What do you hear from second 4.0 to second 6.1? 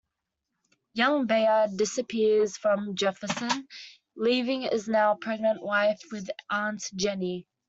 leaving his now pregnant wife